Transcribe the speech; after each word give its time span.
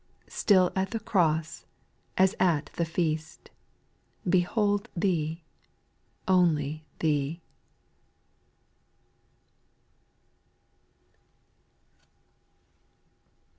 Still 0.29 0.71
at 0.75 0.89
the 0.89 0.99
cross, 0.99 1.67
as 2.17 2.33
at 2.39 2.71
the 2.73 2.85
feast, 2.85 3.51
Behold 4.27 4.89
Thee, 4.97 5.43
only 6.27 6.87
Thee. 6.97 7.39